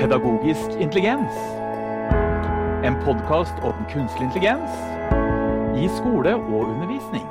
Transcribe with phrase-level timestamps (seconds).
[0.00, 1.34] Pedagogisk intelligens.
[2.88, 4.72] En podkast om kunstig intelligens
[5.76, 7.26] i skole og undervisning.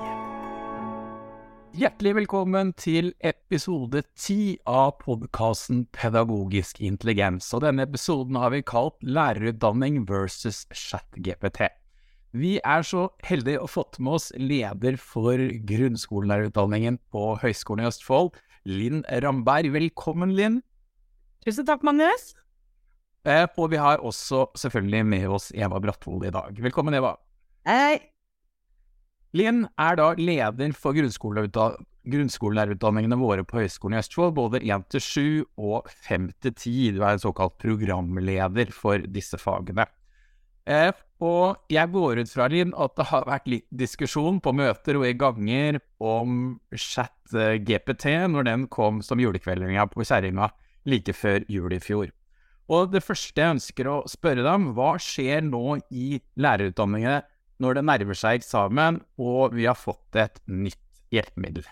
[1.73, 7.47] Hjertelig velkommen til episode ti av podkasten Pedagogisk intelligens.
[7.57, 11.71] Og denne episoden har vi kalt Lærerutdanning versus ChatGPT.
[12.37, 15.41] Vi er så heldige å fått med oss leder for
[15.71, 18.37] grunnskolelærerutdanningen på Høgskolen i Østfold,
[18.69, 19.73] Linn Ramberg.
[19.73, 20.61] Velkommen, Linn.
[21.41, 22.35] Tusen takk, Magnus.
[23.27, 26.61] Eh, og vi har også selvfølgelig med oss Eva Brattvold i dag.
[26.63, 27.15] Velkommen, Eva.
[27.67, 27.99] Hei.
[29.35, 35.45] Linn er da leder for grunnskolelærerutdanningene våre på Høgskolen i Østfold, både 1 til 7
[35.59, 36.91] og 5 til 10.
[36.95, 39.85] Du er en såkalt programleder for disse fagene.
[40.69, 44.95] Eh, og jeg går ut fra, Linn, at det har vært litt diskusjon på møter
[44.95, 50.49] og i ganger om chat-GPT når den kom som julekveldinga på kjerringa
[50.87, 52.07] like før jul i fjor.
[52.69, 57.23] Og det første jeg ønsker å spørre dem, hva skjer nå i lærerutdanningene
[57.59, 61.65] når det nærmer seg eksamen og vi har fått et nytt hjelpemiddel?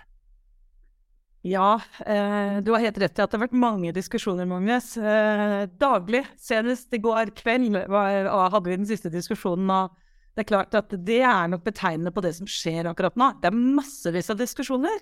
[1.48, 4.96] Ja, eh, du har helt rett i at det har vært mange diskusjoner, Magnus.
[4.98, 9.70] Eh, daglig, senest i går kveld, var, hadde vi den siste diskusjonen.
[9.72, 9.94] Og
[10.36, 13.30] det er klart at det er nok betegnende på det som skjer akkurat nå.
[13.40, 14.98] Det er massevis av diskusjoner,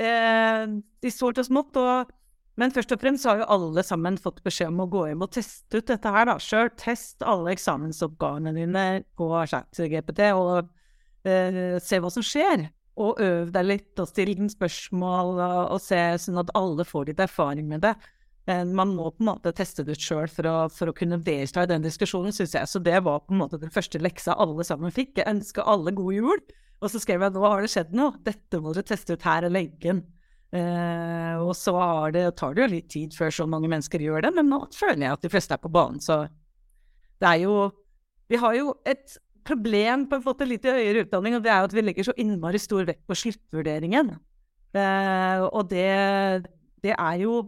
[0.00, 1.76] eh, i stort og smått.
[1.82, 2.14] Og,
[2.58, 5.32] men først og fremst har jo alle sammen fått beskjed om å gå hjem og
[5.36, 6.70] teste ut dette her da, sjøl.
[6.80, 8.84] Test alle eksamensoppgavene dine
[9.16, 10.68] på ChatGPT og
[11.28, 12.66] eh, se hva som skjer
[13.00, 17.12] og øv deg litt og still den spørsmål og, og se sånn at alle får
[17.12, 17.94] litt erfaring med det.
[18.50, 21.64] Men man må på en måte teste det ut sjøl for, for, å kunne delta
[21.64, 22.68] i den diskusjonen, syns jeg.
[22.68, 25.20] Så det var på en måte den første leksa alle sammen fikk.
[25.20, 26.40] Jeg ønsker alle god jul.
[26.80, 29.44] Og så skrev jeg nå har det skjedd noe, dette må dere teste ut her
[29.44, 30.00] eller leggen.
[30.50, 31.74] Eh, og så
[32.10, 35.06] det, tar det jo litt tid før så mange mennesker gjør det, men nå føler
[35.06, 36.02] jeg at de fleste er på banen.
[36.02, 36.24] Så
[37.20, 37.70] det er jo
[38.30, 41.62] Vi har jo et problem på en måte litt i høyere utdanning, og det er
[41.62, 44.12] jo at vi legger så innmari stor vekt på sluttvurderingen.
[44.78, 46.46] Eh, og det,
[46.84, 47.40] det, er jo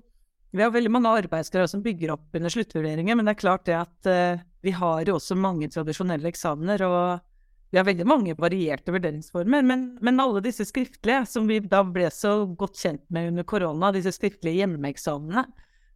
[0.50, 3.76] Vi har veldig mange arbeidskrav som bygger opp under sluttvurderinger, men det er klart det
[3.78, 7.22] at eh, vi har jo også mange tradisjonelle eksamener, og
[7.72, 9.64] vi har veldig mange varierte vurderingsformer.
[9.64, 13.88] Men, men alle disse skriftlige, som vi da ble så godt kjent med under korona,
[13.96, 15.46] disse skriftlige hjemmeeksamene,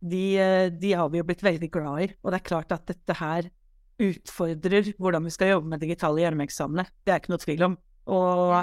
[0.01, 2.09] de, eh, de har vi jo blitt veldig glad i.
[2.25, 3.51] Og det er klart at dette her
[4.01, 6.89] utfordrer hvordan vi skal jobbe med digitale hjemmeeksamener.
[7.05, 7.79] Det er ikke noe tvil om.
[8.17, 8.57] Og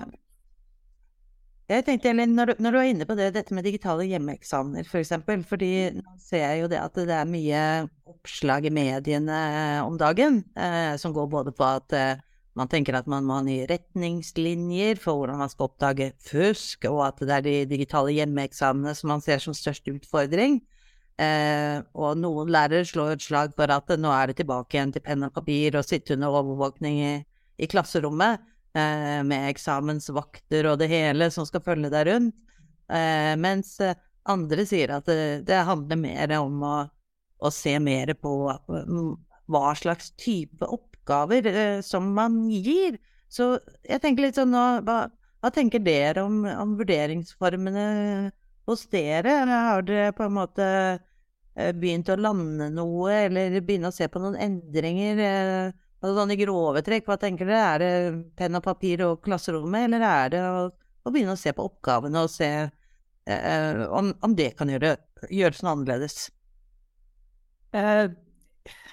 [1.69, 4.91] jeg tenkte, Elin, når, når, du er inne på det, dette med digitale hjemmeeksamener f.eks.,
[4.91, 7.63] for eksempel, fordi nå ser jeg jo det at det er mye
[8.09, 9.39] oppslag i mediene
[9.85, 13.45] om dagen eh, som går både på at eh, man tenker at man må ha
[13.45, 18.93] nye retningslinjer for hvordan man skal oppdage fusk, og at det er de digitale hjemmeeksamene
[18.97, 20.59] som man ser som størst utfordring.
[21.21, 25.03] Eh, og noen lærere slår et slag for at nå er det tilbake igjen til
[25.05, 27.11] penn og papir og sitte under overvåkning i,
[27.61, 28.41] i klasserommet
[28.77, 32.39] eh, med eksamensvakter og det hele som skal følge deg rundt.
[32.93, 33.77] Eh, mens
[34.29, 36.75] andre sier at det, det handler mer om å,
[37.41, 40.69] å, se mer på hva slags type
[41.03, 42.97] oppgaver eh, som man gir.
[43.29, 45.09] Så jeg tenker litt sånn nå, hva,
[45.41, 48.31] hva tenker dere om, om vurderingsformene
[48.65, 49.43] hos dere?
[49.49, 50.65] Har dere på en måte
[51.55, 55.19] eh, begynt å lande noe, eller begynne å se på noen endringer?
[55.19, 57.63] Eh, altså sånn i grove trekk, hva tenker dere?
[57.73, 60.69] Er det penn og papir og klasserommet, eller er det å,
[61.03, 64.95] å begynne å se på oppgavene og se eh, om, om, det kan gjøre,
[65.31, 66.27] gjøres noe annerledes?
[67.73, 68.05] Eh,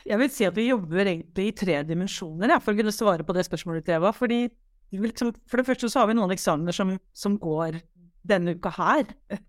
[0.07, 3.27] jeg vil si at vi jobber egentlig i tre dimensjoner, ja, for å kunne svare
[3.27, 4.13] på det spørsmålet til Eva.
[4.17, 4.47] fordi
[4.93, 7.81] liksom, For det første så har vi noen eksamener som, som går
[8.27, 9.15] denne uka her.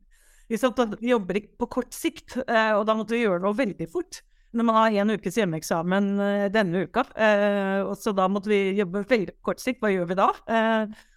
[0.51, 0.57] Vi
[1.07, 4.17] jobber ikke på kort sikt, eh, og da måtte vi gjøre noe veldig fort.
[4.51, 9.05] Når man har en ukes hjemmeeksamen eh, denne uka, eh, så da måtte vi jobbe
[9.07, 9.79] veldig kort sikt.
[9.79, 10.27] Hva gjør vi da?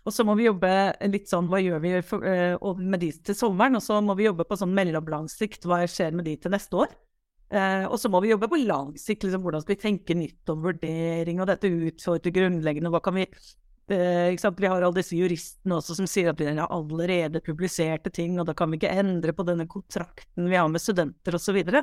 [0.06, 0.70] Og så må vi jobbe
[1.10, 3.74] litt sånn hva gjør vi med de til sommeren?
[3.74, 6.84] Og så må vi jobbe på sånn mellomlang sikt, hva skjer med de til neste
[6.84, 6.94] år?
[7.52, 10.64] Og så må vi jobbe på lang sikt, liksom, hvordan skal vi tenke nytt om
[10.64, 13.28] vurdering, og dette utfordrer grunnleggende, hva kan vi
[13.86, 18.38] Eh, vi har alle disse juristene også som sier at vi har allerede publiserte ting,
[18.40, 21.44] og da kan vi ikke endre på denne kontrakten vi har med studenter osv.
[21.44, 21.82] Så, videre.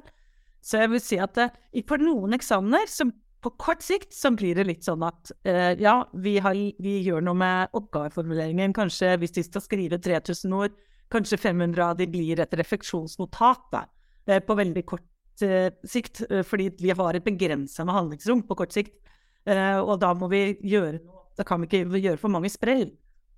[0.62, 4.58] så jeg vil si at eh, for noen eksamener, som på kort sikt, så blir
[4.58, 8.74] det litt sånn at eh, ja, vi, har, vi, gjør noe med oppgaveformuleringen.
[8.74, 10.76] Kanskje hvis de skal skrive 3000 ord,
[11.14, 13.86] kanskje 500 av de blir et refleksjonsnotat da,
[14.26, 15.11] eh, på veldig kort eh,
[15.42, 18.98] sikt, eh, fordi vi har et begrensa med handlingsrom på kort sikt.
[19.42, 22.90] og da må vi gjøre noe da kan vi ikke gjøre for mange sprell.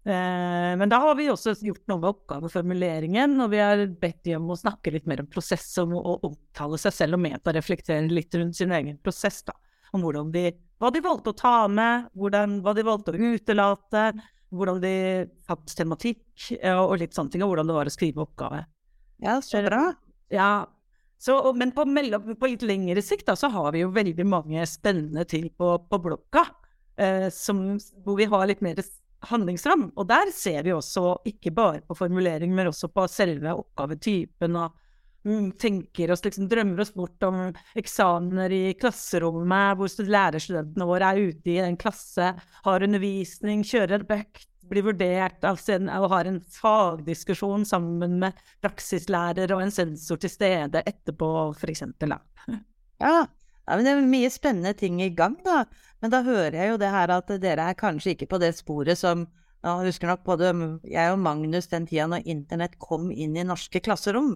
[0.04, 4.44] Eh, men da har vi også gjort noe med oppgaveformuleringen, og vi har bedt dem
[4.44, 7.56] om å snakke litt mer om prosess og, å omtale seg selv og ment å
[7.56, 9.44] reflektere litt rundt sin egen prosess.
[9.48, 9.56] da,
[9.96, 10.50] Om de,
[10.82, 14.06] hva de valgte å ta med, hvordan, hva de valgte å utelate,
[14.54, 14.96] hvordan de
[15.48, 18.66] hadde tematikk eh, og litt sånne ting, og hvordan det var å skrive oppgave.
[19.24, 19.86] Ja, så bra.
[20.34, 20.66] Ja,
[21.22, 24.66] så, men på, mellom, på, litt lengre sikt da, så har vi jo veldig mange
[24.68, 26.46] spennende ting på, på blokka,
[27.00, 27.64] eh, som,
[28.04, 28.82] hvor vi har litt mer
[29.30, 29.90] handlingsrom.
[29.96, 34.58] Og der ser vi også, ikke bare på formulering, men også på selve oppgavetypen.
[34.60, 34.76] og
[35.24, 37.46] mm, tenker oss, liksom drømmer oss bort om
[37.80, 42.34] eksamener i klasserommet, hvor lærerstudentene våre er ute i en klasse,
[42.68, 49.54] har undervisning, kjører bøkt, blir vurdert av sen, og har en fagdiskusjon sammen med praksislærer
[49.56, 51.86] og en sensor til stede etterpå, f.eks.
[53.04, 53.16] Ja,
[53.64, 55.64] ja, men det er mye spennende ting i gang, da.
[56.04, 59.00] Men da hører jeg jo det her at dere er kanskje ikke på det sporet
[59.00, 59.24] som
[59.64, 60.50] jeg husker nok både
[60.92, 64.34] jeg og Magnus den tida når internett kom inn i norske klasserom.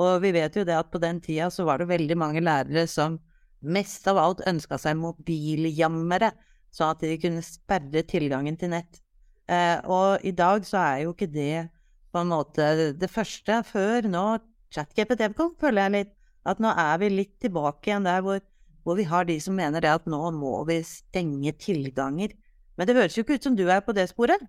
[0.00, 2.86] Og vi vet jo det at på den tida så var det veldig mange lærere
[2.88, 3.18] som
[3.60, 6.32] mest av alt ønska seg mobiljammere,
[6.72, 9.03] sånn at de kunne sperre tilgangen til nett.
[9.50, 11.68] Eh, og i dag så er jo ikke det
[12.14, 13.60] på en måte det første.
[13.68, 14.24] Før nå,
[14.74, 15.28] ChatGPT
[15.60, 16.12] føler jeg litt
[16.44, 18.42] at nå er vi litt tilbake igjen der hvor
[18.84, 22.34] hvor vi har de som mener det at nå må vi stenge tilganger.
[22.76, 24.42] Men det høres jo ikke ut som du er på det sporet?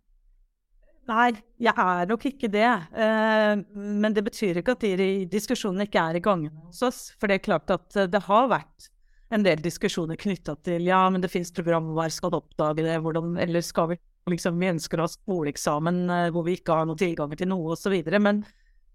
[1.06, 1.30] Nei,
[1.62, 2.66] jeg er nok ikke det.
[2.66, 3.54] Eh,
[4.02, 7.02] men det betyr ikke at de diskusjonene ikke er i gang hos oss.
[7.20, 8.90] For det er klart at eh, det har vært
[9.34, 13.36] en del diskusjoner knytta til ja, men det finnes programvare, skal du oppdage det, hvordan,
[13.42, 14.00] eller skal vi
[14.32, 17.76] liksom, vi ønsker å ha skoleeksamen eh, hvor vi ikke har noen tilganger til noe,
[17.76, 17.96] osv.
[18.18, 18.44] Men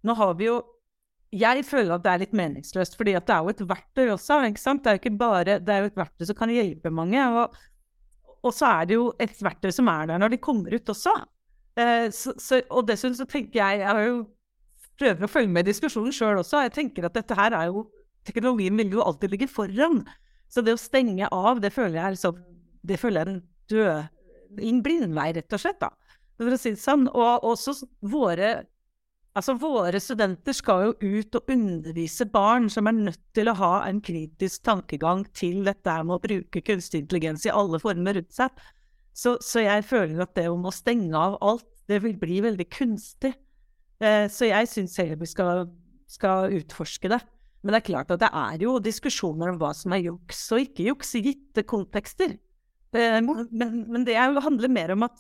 [0.07, 0.61] nå har vi jo
[1.31, 4.41] jeg føler at det er litt meningsløst, fordi det er jo et verktøy også.
[4.49, 4.83] ikke sant?
[4.83, 7.23] Det er jo ikke bare, det er jo et verktøy som kan hjelpe mange.
[7.23, 7.55] Og,
[8.43, 11.15] og så er det jo et verktøy som er der når de kommer ut også.
[11.79, 14.25] Eh, så, så, og dessuten så tenker jeg Jeg har jo
[14.99, 16.65] prøver å følge med i diskusjonen sjøl også.
[16.67, 17.87] Jeg tenker at dette her er jo
[18.27, 20.03] Teknologien vil jo alltid ligge foran.
[20.53, 22.43] Så det å stenge av, det føler jeg er, liksom,
[22.85, 23.39] det føler jeg er en
[23.73, 24.11] død
[24.59, 25.81] En blindvei, rett og slett.
[25.83, 25.93] da.
[26.41, 27.07] For å si det sånn.
[27.13, 28.61] Og også våre
[29.39, 33.75] Altså, våre studenter skal jo ut og undervise barn som er nødt til å ha
[33.87, 38.51] en kritisk tankegang til dette med å bruke kunstig intelligens i alle former rundt seg.
[39.15, 42.67] Så, så jeg føler at det om å stenge av alt, det vil bli veldig
[42.75, 43.37] kunstig.
[44.03, 45.65] Eh, så jeg syns heller vi skal,
[46.11, 47.21] skal, utforske det.
[47.63, 50.65] Men det er klart at det er jo diskusjoner om hva som er juks og
[50.65, 52.35] ikke juks i gitte kontekster.
[52.97, 55.19] Eh, men, men det handler mer om at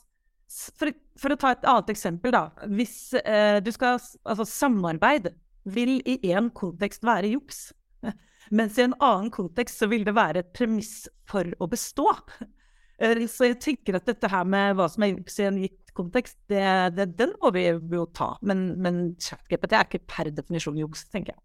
[0.51, 0.91] for,
[1.21, 2.49] for, å ta et annet eksempel, da.
[2.71, 5.31] Hvis eh, du skal Altså, samarbeid
[5.71, 7.69] vil i én kontekst være juks.
[8.57, 12.09] Mens i en annen kontekst så vil det være et premiss for å bestå.
[13.01, 15.89] Eh, så jeg tenker at dette her med hva som er juks i en gitt
[15.97, 16.61] kontekst, det,
[16.93, 18.35] det, den må vi jo ta.
[18.45, 21.41] Men, men ChatGPT er ikke per definisjon juks, tenker jeg.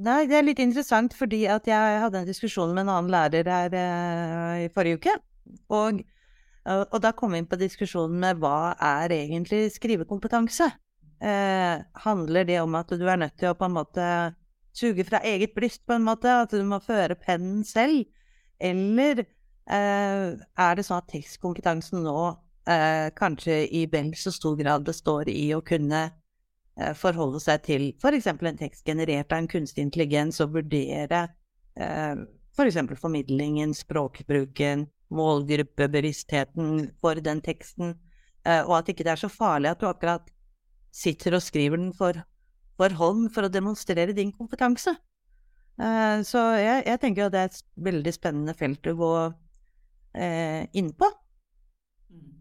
[0.00, 3.52] Nei, det er litt interessant, fordi at jeg hadde en diskusjon med en annen lærer
[3.52, 5.18] her eh, i forrige uke.
[5.68, 6.02] Og
[6.70, 10.66] og da kom vi inn på diskusjonen med hva er egentlig skrivekompetanse?
[11.20, 14.04] Eh, handler det om at du er nødt til å på en måte
[14.76, 16.30] suge fra eget bryst, på en måte?
[16.44, 18.06] At du må føre pennen selv?
[18.60, 22.16] Eller eh, er det sånn at tekstkompetansen nå
[22.68, 27.90] eh, kanskje i vel så stor grad består i å kunne eh, forholde seg til
[27.96, 28.30] f.eks.
[28.32, 31.26] En tekst generert av en kunstig intelligens, og vurdere
[31.76, 32.16] eh,
[32.56, 32.80] f.eks.
[32.80, 37.94] For formidlingen, språkbruken, målgruppebevisstheten for den teksten,
[38.46, 40.26] eh, og at ikke det er så farlig at du akkurat
[40.94, 42.18] sitter og skriver den for,
[42.78, 44.94] for hånd for å demonstrere din kompetanse.
[45.80, 49.14] Eh, så jeg, jeg tenker at det er et veldig spennende felt å gå
[50.18, 51.10] eh, inn på.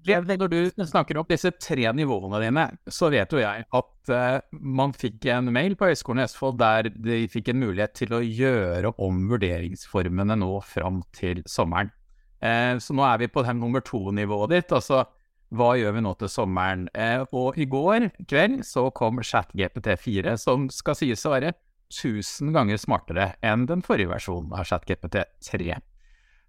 [0.10, 4.12] Når du snakker om disse tre nivåene dine, så vet jo jeg at
[4.50, 8.22] man fikk en mail på Høgskolen i Østfold der de fikk en mulighet til å
[8.24, 11.92] gjøre om vurderingsformene nå fram til sommeren.
[12.40, 14.76] Eh, så nå er vi på det nummer to-nivået ditt.
[14.76, 15.06] Altså
[15.50, 16.86] hva gjør vi nå til sommeren?
[16.94, 21.56] Eh, og i går kveld så kom ChatGPT4, som skal sies å være
[21.90, 25.80] 1000 ganger smartere enn den forrige versjonen av ChatGPT3.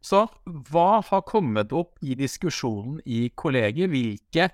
[0.05, 3.93] Så hva har kommet opp i diskusjonen i kollegiet?
[3.93, 4.51] Hvilke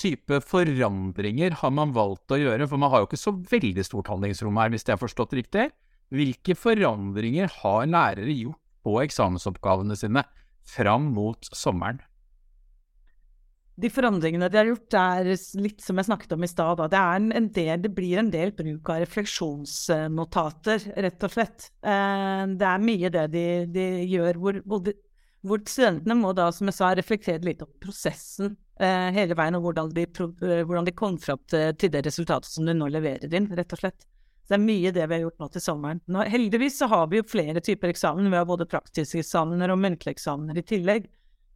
[0.00, 2.66] type forandringer har man valgt å gjøre?
[2.68, 5.68] For man har jo ikke så veldig stort handlingsrom her, hvis jeg har forstått riktig.
[6.12, 10.24] Hvilke forandringer har lærere gjort på eksamensoppgavene sine
[10.68, 12.00] fram mot sommeren?
[13.82, 15.30] De forandringene de har gjort, er
[15.62, 16.82] litt som jeg snakket om i stad.
[16.92, 21.70] Det, det, blir en del bruk av refleksjonsnotater, rett og slett.
[21.80, 26.76] Eh, det er mye det de, de gjør, hvor, hvor, studentene må da, som jeg
[26.76, 31.16] sa, reflektere litt om prosessen eh, hele veien, og hvordan de, eh, hvordan de kom
[31.22, 34.04] fram til, det resultatet som de nå leverer inn, rett og slett.
[34.48, 36.00] Det er mye det vi har gjort nå til sommeren.
[36.10, 38.30] Nå, heldigvis så har vi jo flere typer eksamen.
[38.30, 41.06] Vi har både praktiske eksamener og muntlige eksamener i tillegg.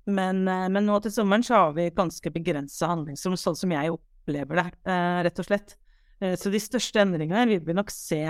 [0.07, 3.95] Men, eh, men, nå til sommeren så har vi ganske begrensa handlingsrom, sånn som jeg
[3.95, 5.75] opplever det, eh, rett og slett.
[6.21, 8.23] Eh, så de største endringene vil vi nok se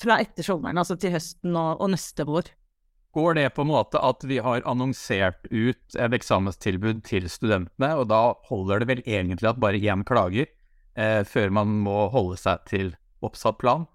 [0.00, 2.48] fra etter sommeren, altså til høsten og, og, neste vår.
[3.14, 8.08] Går det på en måte at vi har annonsert ut et eksamenstilbud til studentene, og
[8.10, 10.48] da holder det vel egentlig at bare én klager,
[10.94, 12.92] eh, før man må holde seg til
[13.24, 13.86] oppsatt plan?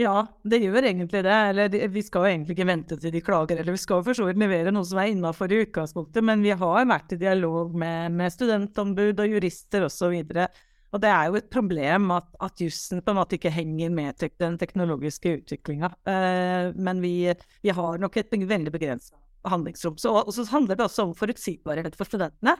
[0.00, 1.36] Ja, det gjør egentlig det.
[1.50, 3.60] Eller vi skal jo egentlig ikke vente til de klager.
[3.60, 6.54] Eller vi skal for så vidt levere noe som er innafor i utgangspunktet, men vi
[6.56, 10.16] har vært i dialog med, med studentombud og jurister osv.
[10.24, 10.60] Og,
[10.94, 14.16] og det er jo et problem at, at jussen på en måte ikke henger med
[14.20, 15.92] til den teknologiske utviklinga.
[16.08, 17.14] Eh, men vi,
[17.60, 20.00] vi, har nok et veldig begrensa handlingsrom.
[20.00, 22.56] Så, og så handler det også om forutsigbarhet for studentene.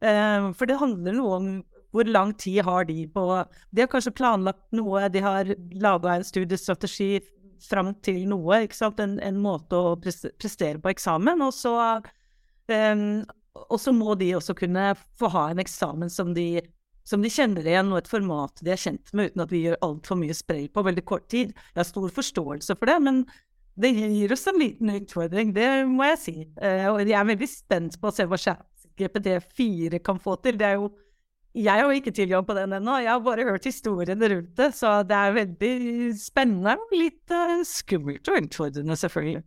[0.00, 1.52] Eh, for det handler noe om
[1.98, 3.24] hvor lang tid har de på
[3.74, 5.50] De har kanskje planlagt noe, de har
[5.82, 7.18] laga en studiestrategi
[7.62, 9.00] fram til noe, ikke sant?
[9.02, 11.42] En, en måte å prestere på eksamen.
[11.42, 11.74] Og så,
[12.70, 13.04] um,
[13.66, 16.62] og så må de også kunne få ha en eksamen som de,
[17.08, 19.82] som de kjenner igjen, og et format de er kjent med, uten at vi gjør
[19.88, 21.54] altfor mye sprell på veldig kort tid.
[21.72, 23.24] Jeg har stor forståelse for det, men
[23.78, 26.38] det gir oss en liten utfordring, det må jeg si.
[26.62, 28.38] Uh, og jeg er veldig spent på å se hva
[28.98, 30.58] GPT4 kan få til.
[30.58, 30.90] Det er jo
[31.58, 34.72] jeg har ikke tilgang på den ennå, jeg har bare hørt historiene rundt det.
[34.78, 35.74] Så det er veldig
[36.20, 39.44] spennende litt uh, skummelt og utfordrende, selvfølgelig.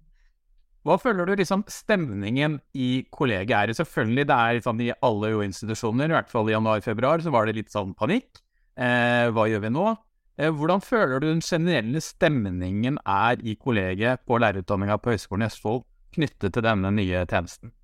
[0.81, 3.73] Hva føler du liksom stemningen i kollegiet er?
[3.77, 7.59] Selvfølgelig, det er sånn i alle institusjoner, i hvert fall i januar-februar, så var det
[7.59, 8.41] litt sånn panikk.
[8.81, 9.91] Eh, hva gjør vi nå?
[10.41, 15.51] Eh, hvordan føler du den generelle stemningen er i kollegiet på lærerutdanninga på Høgskolen i
[15.51, 17.75] Østfold knyttet til denne nye tjenesten?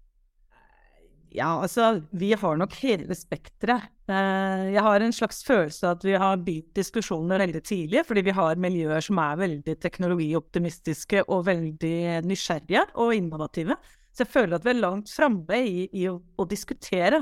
[1.38, 3.92] Ja, altså, vi har nok hele spekteret.
[4.08, 8.24] Eh, jeg har en slags følelse av at vi har begynt diskusjoner veldig tidlig, fordi
[8.24, 13.76] vi har miljøer som er veldig teknologioptimistiske og veldig nysgjerrige og innovative.
[14.16, 17.20] Så jeg føler at vi er langt framme i, i å, å, diskutere.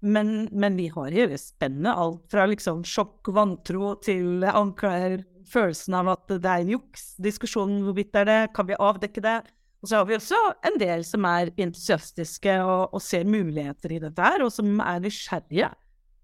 [0.00, 1.90] Men, men, vi har hele spennet.
[1.92, 7.10] Alt fra liksom sjokk, vantro til anklager, følelsen av at det er en juks.
[7.20, 9.40] Diskusjonen hvorvidt er det, kan vi avdekke det?
[9.82, 10.38] Og så har vi også
[10.70, 15.02] en del som er entusiastiske og, og ser muligheter i dette her, og som er
[15.02, 15.74] nysgjerrige.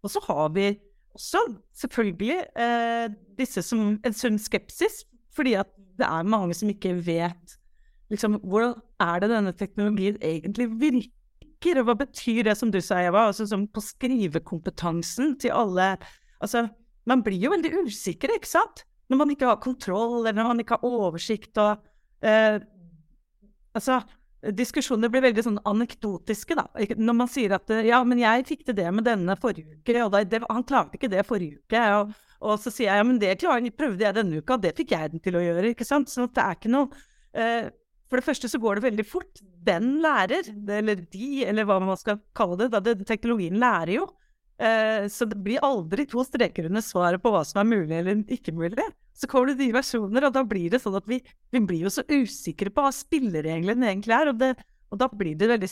[0.07, 0.71] Og så har vi
[1.17, 1.43] også
[1.75, 3.07] selvfølgelig eh,
[3.39, 5.03] disse som en sunn skepsis,
[5.35, 7.57] fordi at det er mange som ikke vet
[8.13, 13.01] liksom, hvordan er det denne teknologien egentlig virker, og hva betyr det som du sa,
[13.03, 15.97] Eva, altså som på skrivekompetansen til alle
[16.37, 16.67] Altså,
[17.09, 18.83] man blir jo veldig usikker, ikke sant?
[19.09, 21.81] Når man ikke har kontroll, eller når man ikke har oversikt, og
[22.21, 22.61] eh,
[23.73, 24.03] Altså,
[24.57, 26.67] diskusjoner blir veldig sånn anekdotiske, da.
[26.99, 30.17] Når man sier at ja, men jeg fikk til det med denne forrige uke, og
[30.31, 31.83] det, han klarte ikke det forrige uke.
[31.97, 32.13] Og,
[32.43, 33.35] og, så sier jeg ja, men det
[33.79, 35.73] prøvde jeg denne uka, og det fikk jeg den til å gjøre.
[35.73, 36.13] ikke sant?
[36.13, 37.03] Så det er ikke noe
[37.33, 37.73] eh,
[38.07, 39.43] For det første så går det veldig fort.
[39.67, 42.71] Den lærer, eller de, eller hva man skal kalle det.
[42.77, 44.07] Da, det teknologien lærer jo.
[44.57, 48.23] Eh, så det blir aldri to streker under svaret på hva som er mulig eller
[48.33, 48.87] ikke mulig.
[49.17, 51.21] Så kommer det nye versjoner, og da blir det sånn at vi,
[51.53, 54.33] vi blir jo så usikre på hva spillereglene egentlig er.
[54.33, 54.53] Og, det,
[54.93, 55.71] og da blir det veldig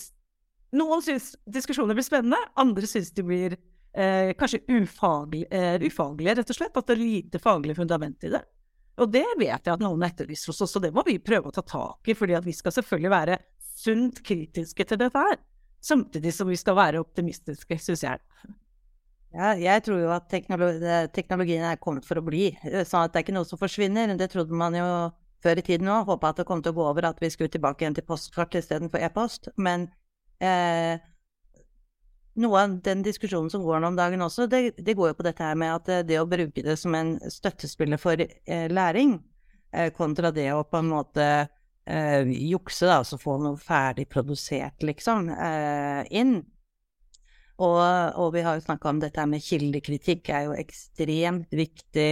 [0.74, 6.50] Noen syns diskusjoner blir spennende, andre syns de blir eh, kanskje ufaglige, eh, ufaglige, rett
[6.50, 6.80] og slett.
[6.80, 8.40] At det er lite faglig fundament i det.
[8.98, 11.54] Og det vet jeg at noen etterlyser hos oss, og det må vi prøve å
[11.54, 12.18] ta tak i.
[12.18, 15.38] fordi vi skal selvfølgelig være sunt kritiske til dette her.
[15.84, 18.22] Samtidig som vi skal være optimistiske, syns jeg.
[19.34, 22.52] Ja, jeg tror jo at teknologien er kommet for å bli.
[22.86, 24.12] Sånn at det er ikke noe som forsvinner.
[24.18, 24.86] Det trodde man jo
[25.42, 26.06] før i tiden òg.
[26.12, 28.54] Håpa at det kom til å gå over, at vi skulle tilbake igjen til postkort
[28.60, 29.50] istedenfor e-post.
[29.58, 29.88] Men
[30.38, 31.02] eh,
[32.44, 35.26] noe av den diskusjonen som går nå om dagen også, det, det, går jo på
[35.26, 39.18] dette her med at eh, det å bruke det som en støttespiller for eh, læring,
[39.74, 44.82] eh, kontra det å på en måte eh, jukse, da, altså få noe ferdig produsert,
[44.86, 46.38] liksom, eh, inn
[47.62, 47.80] og,
[48.18, 52.08] og, vi har jo snakka om dette med kildekritikk, er jo ekstremt viktig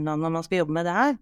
[0.00, 1.18] når man skal jobbe med det her.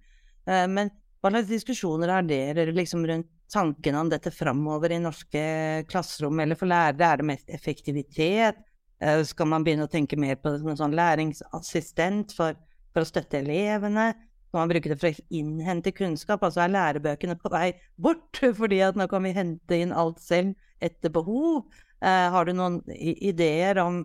[0.47, 0.93] Eh, men
[1.25, 5.43] hva slags diskusjoner er dere liksom rundt tankene om dette framover i norske
[5.91, 7.09] klasserom, eller for lærere?
[7.09, 8.63] Er det mest effektivitet?
[9.03, 12.55] Eh, skal man begynne å tenke mer på det som en sånn læringsassistent for,
[12.95, 14.13] for å støtte elevene?
[14.49, 16.45] Skal man bruke det for å innhente kunnskap?
[16.47, 20.55] Altså er lærebøkene på vei bort fordi at nå kan vi hente inn alt selv
[20.85, 21.65] etter behov?
[22.03, 24.03] Eh, har du noen ideer om,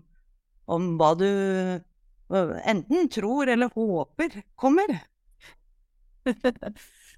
[0.70, 1.30] om hva du
[2.30, 5.00] enten tror eller håper kommer?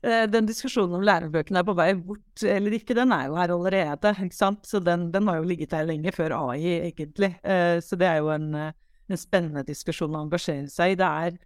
[0.01, 3.54] eh, den diskusjonen om lærebøkene er på vei bort eller ikke, den er jo her
[3.56, 4.16] allerede.
[4.25, 4.66] ikke sant?
[4.68, 7.34] Så den, den har jo ligget her lenge før AI, egentlig.
[7.44, 11.00] Eh, så det er jo en, en spennende diskusjon å engasjere seg i.
[11.00, 11.40] Det er,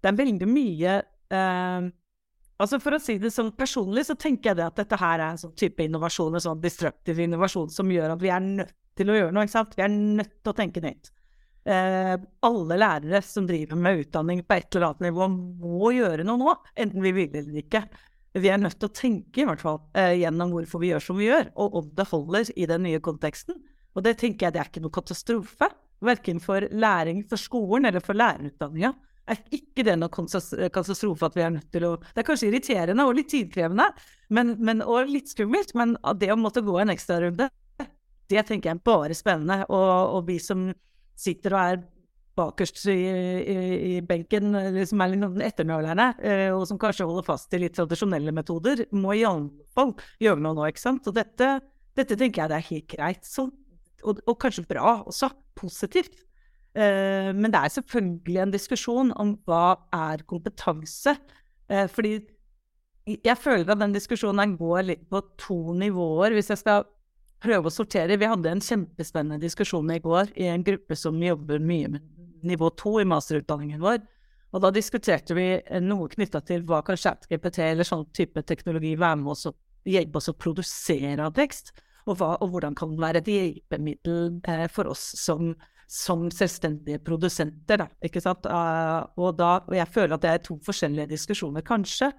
[0.00, 1.00] det er veldig mye
[1.36, 1.90] eh,
[2.60, 5.30] Altså For å si det sånn personlig, så tenker jeg det at dette her er
[5.30, 9.08] en sånn type innovasjon, en sånn destructive innovasjon som gjør at vi er nødt til
[9.12, 9.46] å gjøre noe.
[9.46, 9.72] ikke sant?
[9.78, 11.10] Vi er nødt til å tenke nytt.
[11.64, 12.14] Eh,
[12.48, 15.28] alle lærere som driver med utdanning på et eller annet nivå,
[15.64, 17.84] må gjøre noe nå, enten vi vil eller ikke.
[18.36, 21.18] Vi er nødt til å tenke i hvert fall eh, gjennom hvorfor vi gjør som
[21.20, 23.56] vi gjør, og om det holder i den nye konteksten.
[23.96, 25.68] Og det tenker jeg det er ikke noe katastrofe,
[26.00, 28.94] verken for læring for skolen eller for lærerutdanninga.
[29.30, 30.30] Er ikke det noen
[30.72, 33.86] katastrofe at vi er nødt til å Det er kanskje irriterende og litt tidkrevende
[34.30, 37.50] men, men, og litt skummelt, men det å måtte gå en ekstrarunde,
[38.30, 39.64] det tenker jeg er bare spennende.
[39.68, 40.68] Og, og vi som
[41.18, 41.80] sitter og er
[42.38, 43.56] bakerst i, i,
[43.90, 44.54] i benken,
[44.88, 49.16] som er litt etternølerne, eh, og som kanskje holder fast i litt tradisjonelle metoder, må
[49.18, 51.10] i alle fall gjøre noe nå, ikke sant.
[51.10, 51.52] Og dette,
[51.98, 53.26] dette tenker jeg det er helt greit.
[53.26, 53.48] Så,
[54.04, 55.32] og, og, kanskje bra også.
[55.60, 56.14] Positivt.
[56.74, 61.16] Eh, men det er selvfølgelig en diskusjon om hva er kompetanse.
[61.70, 62.18] Eh, fordi
[63.10, 66.36] jeg føler at den diskusjonen går litt på to nivåer.
[66.36, 66.86] Hvis jeg skal
[67.40, 68.18] prøve å sortere.
[68.20, 72.08] Vi hadde en kjempespennende diskusjon i går i en gruppe som jobber mye med
[72.46, 74.00] nivå to i masterutdanningen vår.
[74.50, 75.46] Og da diskuterte vi
[75.84, 79.56] noe knytta til hva kan ChatGPT eller sånn type teknologi være med oss og
[79.88, 81.72] hjelpe oss å produsere av tekst,
[82.06, 85.52] og, hva, og hvordan kan den være et hjelpemiddel eh, for oss som,
[85.90, 88.46] som, selvstendige produsenter, da, ikke sant.
[88.46, 92.12] Uh, og, da, og jeg føler at det er to forskjellige diskusjoner, kanskje.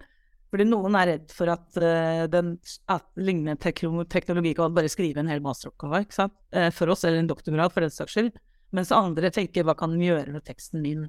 [0.51, 2.57] Fordi noen er redd for at, uh, den,
[2.91, 6.35] at lignende teknologi kan bare skrive en hel masteroppgave ikke sant?
[6.51, 8.33] Uh, for oss, eller en doktorgrad for den saks skyld.
[8.75, 11.07] Mens andre tenker hva kan den gjøre med teksten min?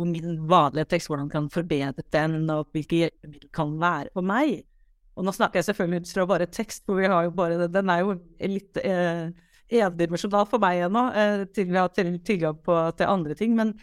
[0.00, 4.10] og Min vanlige tekst, hvordan kan den forbedre den, og hvilke hjelpemidler kan den være
[4.16, 4.64] for meg?
[5.18, 7.90] Og nå snakker jeg selvfølgelig ut fra bare tekst, for vi har jo bare, den
[7.92, 9.28] er jo litt eh,
[9.70, 13.54] endimensjonal for meg ennå, eh, til vi har tilgang på, til andre ting.
[13.54, 13.74] Men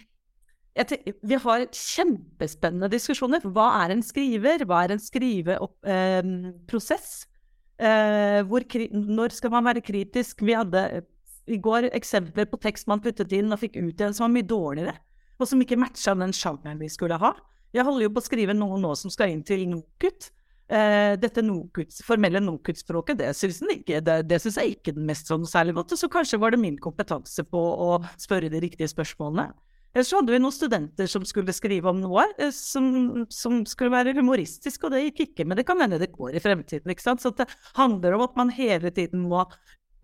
[0.77, 3.41] vi har kjempespennende diskusjoner.
[3.41, 4.65] Hva er en skriver?
[4.67, 7.27] Hva er en skriveprosess?
[7.79, 8.44] Eh, eh
[8.94, 10.42] når skal man være kritisk?
[10.42, 11.01] Vi hadde eh,
[11.48, 14.48] i går eksempler på tekst man puttet inn og fikk ut igjen som var mye
[14.48, 14.94] dårligere,
[15.40, 17.33] og som ikke matcha den sjangeren vi skulle ha.
[17.74, 20.31] Jeg holder jo på å skrive noe nå som skal inn til NOKUT.
[20.68, 23.62] Eh, dette NOKUT, formelle NOKUT-språket, det syns
[24.60, 25.96] jeg ikke den mest sånn særlig godt.
[25.96, 29.53] Så kanskje var det min kompetanse på å spørre de riktige spørsmålene.
[29.96, 34.18] Ellers hadde vi noen studenter som skulle skrive om noe eh, som, som, skulle være
[34.18, 35.48] humoristisk, og det gikk ikke.
[35.48, 36.92] Men det kan hende det går i fremtiden.
[36.92, 37.24] ikke sant?
[37.24, 37.48] Så det
[37.80, 39.46] handler om at man hele tiden må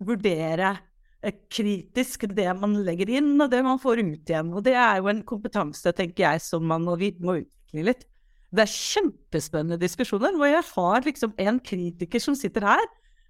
[0.00, 0.72] vurdere
[1.20, 4.56] eh, kritisk det man legger inn, og det man får ut igjen.
[4.56, 8.08] Og det er jo en kompetanse, tenker jeg, som man må utvikle litt.
[8.54, 12.84] Det er kjempespennende diskusjoner hvor jeg har liksom en kritiker som sitter her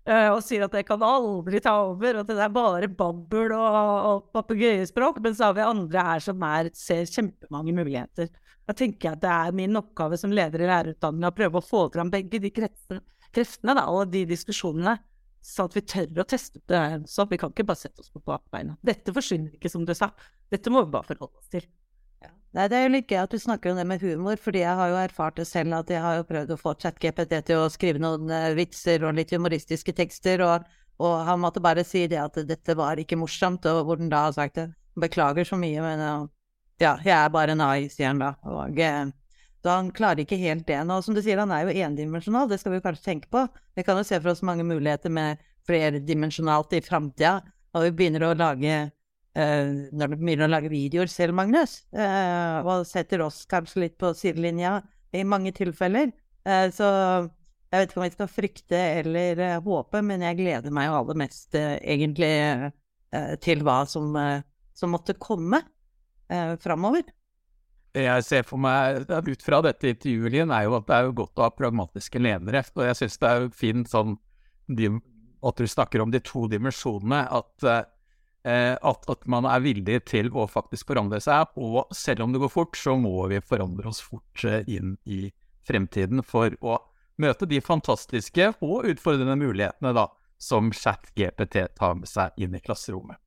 [0.04, 3.76] Uh, og sier at jeg kan aldri ta over, og det er bare babbel og,
[4.04, 5.16] og papegøyespråk.
[5.24, 8.28] Men så har vi andre her som er, ser kjempemange muligheter.
[8.68, 11.64] Da tenker jeg at det er min oppgave som leder i lærerutdanninga å prøve å
[11.64, 13.00] få fram begge de kreftene,
[13.32, 14.98] kreftene da, og de diskusjonene,
[15.44, 16.84] så at vi tør å teste ut det.
[17.08, 18.76] Så vi kan ikke bare sette oss på bakbeina.
[18.84, 20.10] Dette forsvinner ikke, som du sa.
[20.52, 21.64] Dette må vi bare forholde oss til.
[22.54, 24.78] Nei, det er jo litt gøy at du snakker om det med humor, fordi jeg
[24.78, 27.70] har jo erfart det selv at jeg har jo prøvd å få ChatGPT til å
[27.72, 30.68] skrive noen uh, vitser og litt humoristiske tekster, og,
[31.02, 34.28] og, han måtte bare si det at dette var ikke morsomt, og hvor den da
[34.28, 34.68] har sagt det.
[35.02, 36.30] Beklager så mye, men uh,
[36.78, 38.36] ja, jeg er bare en AI, sier han da.
[38.46, 39.10] Og, uh,
[39.64, 40.78] så han klarer ikke helt det.
[40.86, 41.02] nå.
[41.02, 43.48] som du sier, han er jo endimensjonal, det skal vi kanskje tenke på.
[43.74, 47.40] Vi kan jo se for oss mange muligheter med flerdimensjonalt i framtida,
[47.74, 48.84] og vi begynner å lage
[49.34, 53.96] Eh, når du begynner å lage videoer selv, Magnus, uh, og setter oss kanskje litt
[53.98, 54.76] på sidelinja
[55.10, 56.12] i mange tilfeller.
[56.46, 56.86] Uh, så
[57.74, 61.18] jeg vet ikke om jeg skal frykte eller håpe, men jeg gleder meg jo aller
[61.24, 62.28] mest egentlig
[63.42, 64.14] til hva som,
[64.74, 65.58] som måtte komme
[66.62, 67.02] framover.
[67.98, 71.48] Jeg ser for meg, ut fra dette intervjuet, er jo at det er godt å
[71.48, 72.62] ha pragmatiske ledere.
[72.78, 74.14] Og jeg syns det er jo fint sånn
[74.70, 77.24] at du snakker om de to dimensjonene.
[77.26, 77.66] At
[78.44, 81.54] at, at, man er villig til å faktisk forandre seg.
[81.56, 85.30] Og selv om det går fort, så må vi forandre oss fort eh, inn i
[85.64, 86.78] fremtiden for å
[87.20, 93.20] møte de fantastiske og utfordrende mulighetene da, som ChatGPT tar med seg inn i klasserommet.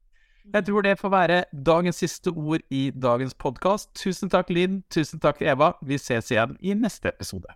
[0.54, 3.90] Jeg tror det får være dagens siste ord i dagens podkast.
[4.00, 4.80] Tusen takk, Linn.
[4.94, 5.74] Tusen takk, Eva.
[5.84, 7.52] Vi ses igjen i neste episode.